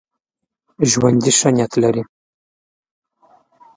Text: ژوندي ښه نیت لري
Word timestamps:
ژوندي 0.91 1.31
ښه 1.37 1.49
نیت 1.55 1.73
لري 1.83 2.03